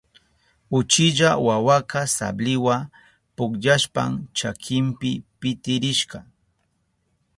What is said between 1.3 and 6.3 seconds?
wawaka sabliwa pukllashpan chakinpi pitirishka.